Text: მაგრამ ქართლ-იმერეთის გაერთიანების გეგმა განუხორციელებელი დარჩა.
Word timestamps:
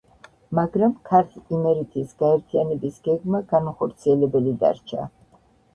მაგრამ 0.59 0.95
ქართლ-იმერეთის 1.09 2.15
გაერთიანების 2.23 2.99
გეგმა 3.09 3.45
განუხორციელებელი 3.55 4.57
დარჩა. 4.67 5.09